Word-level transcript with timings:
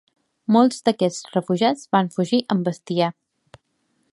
Molts 0.55 0.79
d'aquests 0.87 1.27
refugiats 1.35 1.85
van 1.97 2.11
fugir 2.17 2.41
amb 2.55 2.69
bestiar. 2.71 3.11